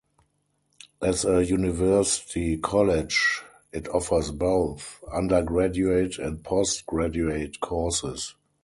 [1.03, 8.33] As a university college, it offers both undergraduate and postgraduate courses.